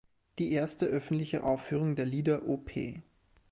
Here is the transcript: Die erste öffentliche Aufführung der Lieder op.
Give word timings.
Die 0.39 0.51
erste 0.51 0.87
öffentliche 0.87 1.43
Aufführung 1.43 1.95
der 1.95 2.07
Lieder 2.07 2.47
op. 2.47 2.71